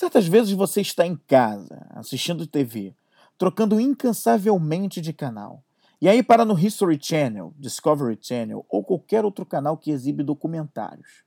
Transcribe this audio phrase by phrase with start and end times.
[0.00, 2.94] Certas vezes você está em casa, assistindo TV,
[3.36, 5.62] trocando incansavelmente de canal.
[6.00, 11.22] E aí para no History Channel, Discovery Channel ou qualquer outro canal que exibe documentários.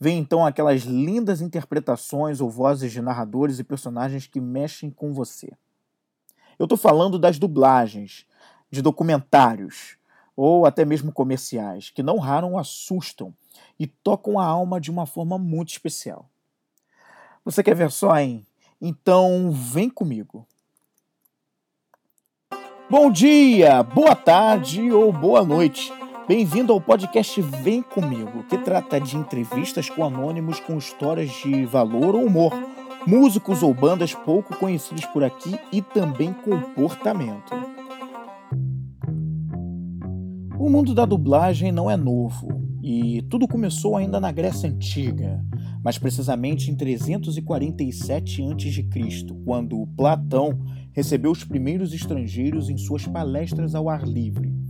[0.00, 5.52] Vem então aquelas lindas interpretações ou vozes de narradores e personagens que mexem com você.
[6.58, 8.26] Eu estou falando das dublagens,
[8.68, 9.96] de documentários
[10.34, 13.32] ou até mesmo comerciais, que não raro assustam
[13.78, 16.29] e tocam a alma de uma forma muito especial.
[17.44, 18.44] Você quer ver só, hein?
[18.80, 20.46] Então vem comigo.
[22.90, 25.90] Bom dia, boa tarde ou boa noite.
[26.28, 32.14] Bem-vindo ao podcast Vem Comigo, que trata de entrevistas com anônimos com histórias de valor
[32.14, 32.52] ou humor,
[33.06, 37.54] músicos ou bandas pouco conhecidos por aqui e também comportamento.
[40.58, 45.42] O mundo da dublagem não é novo e tudo começou ainda na Grécia Antiga,
[45.82, 50.58] mais precisamente em 347 a.C., quando Platão
[50.92, 54.60] recebeu os primeiros estrangeiros em suas palestras ao ar livre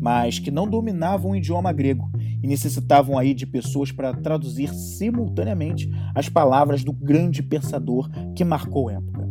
[0.00, 2.10] mas que não dominavam o idioma grego
[2.42, 8.90] e necessitavam aí de pessoas para traduzir simultaneamente as palavras do grande pensador que marcou
[8.90, 9.28] época.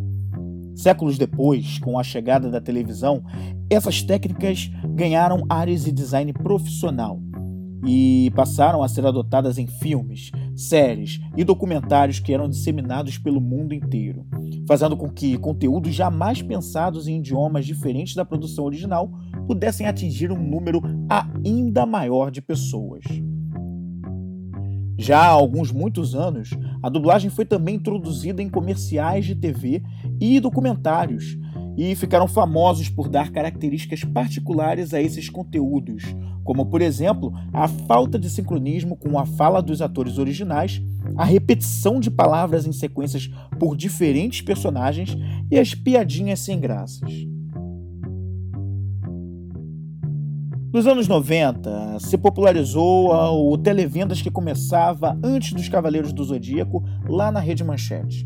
[0.76, 3.24] Séculos depois, com a chegada da televisão,
[3.70, 7.20] essas técnicas ganharam áreas de design profissional
[7.86, 13.74] e passaram a ser adotadas em filmes, séries e documentários que eram disseminados pelo mundo
[13.74, 14.26] inteiro,
[14.68, 19.12] fazendo com que conteúdos jamais pensados em idiomas diferentes da produção original
[19.46, 23.04] pudessem atingir um número ainda maior de pessoas.
[25.00, 26.50] Já há alguns muitos anos,
[26.82, 29.84] a dublagem foi também introduzida em comerciais de TV
[30.20, 31.38] e documentários,
[31.78, 36.04] e ficaram famosos por dar características particulares a esses conteúdos,
[36.48, 40.82] como, por exemplo, a falta de sincronismo com a fala dos atores originais,
[41.18, 45.18] a repetição de palavras em sequências por diferentes personagens
[45.52, 47.12] e as piadinhas sem graças.
[50.74, 57.30] Nos anos 90, se popularizou o televendas que começava antes dos Cavaleiros do Zodíaco, lá
[57.30, 58.26] na Rede Manchete.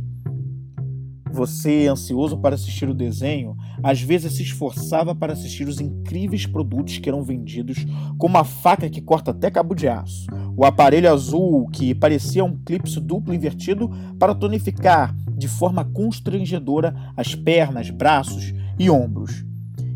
[1.34, 6.98] Você, ansioso para assistir o desenho, às vezes se esforçava para assistir os incríveis produtos
[6.98, 7.86] que eram vendidos,
[8.18, 10.28] como a faca que corta até cabo de aço,
[10.58, 13.90] o aparelho azul que parecia um clipe duplo invertido
[14.20, 19.46] para tonificar de forma constrangedora as pernas, braços e ombros.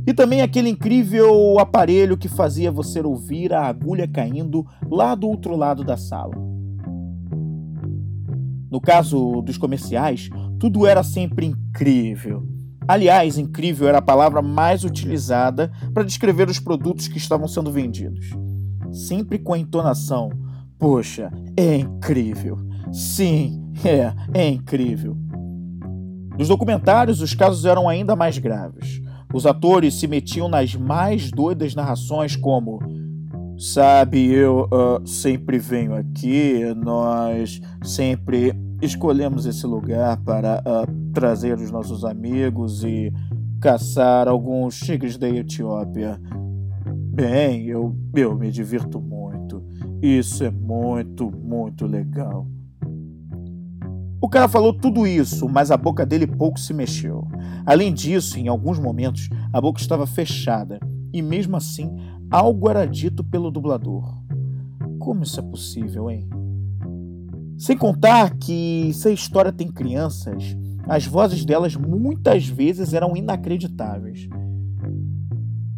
[0.07, 5.55] E também aquele incrível aparelho que fazia você ouvir a agulha caindo lá do outro
[5.55, 6.35] lado da sala.
[8.69, 10.29] No caso dos comerciais,
[10.59, 12.47] tudo era sempre incrível.
[12.87, 18.27] Aliás, incrível era a palavra mais utilizada para descrever os produtos que estavam sendo vendidos.
[18.91, 20.29] Sempre com a entonação:
[20.77, 22.57] Poxa, é incrível.
[22.91, 25.17] Sim, é, é incrível.
[26.37, 29.01] Nos documentários, os casos eram ainda mais graves.
[29.33, 32.79] Os atores se metiam nas mais doidas narrações, como
[33.57, 38.51] Sabe, eu uh, sempre venho aqui, nós sempre
[38.85, 43.11] escolhemos esse lugar para uh, trazer os nossos amigos e
[43.59, 46.19] caçar alguns tigres da Etiópia.
[46.87, 49.63] Bem, eu, eu me divirto muito.
[50.01, 52.47] Isso é muito, muito legal.
[54.21, 57.27] O cara falou tudo isso, mas a boca dele pouco se mexeu.
[57.65, 60.79] Além disso, em alguns momentos, a boca estava fechada
[61.13, 61.89] e, mesmo assim,
[62.29, 64.03] algo era dito pelo dublador.
[64.99, 66.27] Como isso é possível, hein?
[67.57, 70.55] Sem contar que se a história tem crianças,
[70.87, 74.27] as vozes delas muitas vezes eram inacreditáveis.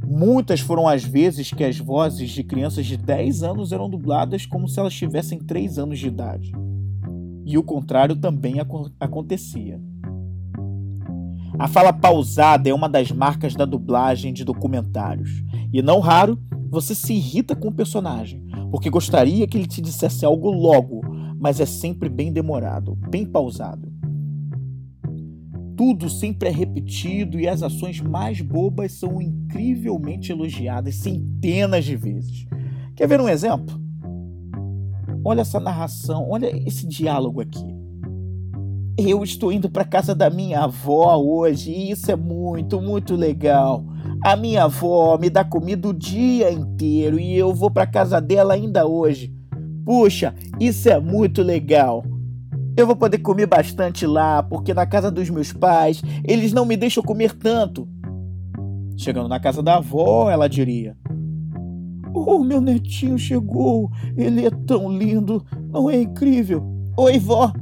[0.05, 4.67] Muitas foram as vezes que as vozes de crianças de 10 anos eram dubladas como
[4.67, 6.51] se elas tivessem 3 anos de idade.
[7.45, 9.79] E o contrário também ac acontecia.
[11.59, 15.43] A fala pausada é uma das marcas da dublagem de documentários.
[15.71, 16.39] E não raro,
[16.69, 21.01] você se irrita com o personagem, porque gostaria que ele te dissesse algo logo,
[21.39, 23.91] mas é sempre bem demorado, bem pausado.
[25.75, 32.47] Tudo sempre é repetido e as ações mais bobas são incrivelmente elogiadas centenas de vezes.
[32.95, 33.79] Quer ver um exemplo?
[35.23, 37.77] Olha essa narração, olha esse diálogo aqui.
[38.97, 43.85] Eu estou indo para casa da minha avó hoje e isso é muito, muito legal.
[44.23, 48.55] A minha avó me dá comida o dia inteiro e eu vou para casa dela
[48.55, 49.36] ainda hoje.
[49.87, 52.03] Puxa, isso é muito legal.
[52.75, 56.75] Eu vou poder comer bastante lá, porque na casa dos meus pais eles não me
[56.75, 57.87] deixam comer tanto.
[58.97, 60.97] Chegando na casa da avó, ela diria:
[62.13, 63.89] Oh, meu netinho chegou!
[64.17, 65.45] Ele é tão lindo!
[65.71, 66.65] Não é incrível?
[66.97, 67.53] Oi, vó!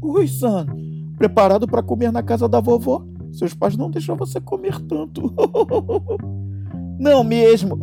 [0.00, 0.64] Oi, San.
[1.18, 3.04] Preparado para comer na casa da vovó?
[3.30, 5.30] Seus pais não deixam você comer tanto.
[6.98, 7.78] não mesmo.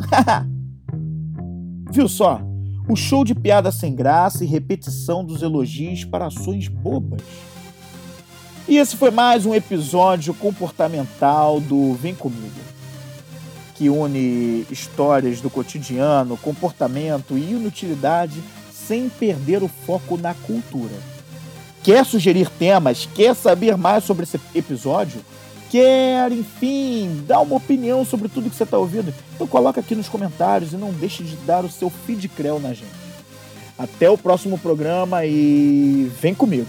[1.92, 2.49] Viu só?
[2.90, 7.22] O show de piada sem graça e repetição dos elogios para ações bobas.
[8.66, 12.50] E esse foi mais um episódio comportamental do Vem Comigo,
[13.76, 18.42] que une histórias do cotidiano, comportamento e inutilidade
[18.72, 20.96] sem perder o foco na cultura.
[21.84, 23.08] Quer sugerir temas?
[23.14, 25.20] Quer saber mais sobre esse episódio?
[25.70, 29.14] Quer, enfim, dar uma opinião sobre tudo que você está ouvindo?
[29.34, 32.90] Então coloca aqui nos comentários e não deixe de dar o seu feedcrel na gente.
[33.78, 36.66] Até o próximo programa e vem comigo!